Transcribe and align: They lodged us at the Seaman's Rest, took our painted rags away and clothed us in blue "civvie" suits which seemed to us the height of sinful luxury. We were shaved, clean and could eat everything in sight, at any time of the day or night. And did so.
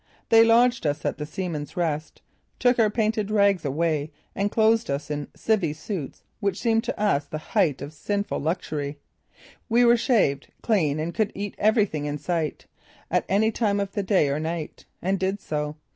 They 0.29 0.43
lodged 0.43 0.87
us 0.87 1.05
at 1.05 1.19
the 1.19 1.27
Seaman's 1.27 1.77
Rest, 1.77 2.23
took 2.57 2.79
our 2.79 2.89
painted 2.89 3.29
rags 3.29 3.63
away 3.63 4.09
and 4.33 4.49
clothed 4.49 4.89
us 4.89 5.11
in 5.11 5.25
blue 5.25 5.31
"civvie" 5.35 5.75
suits 5.75 6.23
which 6.39 6.59
seemed 6.59 6.83
to 6.85 6.99
us 6.99 7.25
the 7.27 7.37
height 7.53 7.83
of 7.83 7.93
sinful 7.93 8.39
luxury. 8.39 8.97
We 9.69 9.85
were 9.85 9.97
shaved, 9.97 10.47
clean 10.63 10.99
and 10.99 11.13
could 11.13 11.31
eat 11.35 11.53
everything 11.59 12.05
in 12.05 12.17
sight, 12.17 12.65
at 13.11 13.25
any 13.29 13.51
time 13.51 13.79
of 13.79 13.91
the 13.91 14.01
day 14.01 14.27
or 14.29 14.39
night. 14.39 14.85
And 15.03 15.19
did 15.19 15.39
so. 15.39 15.75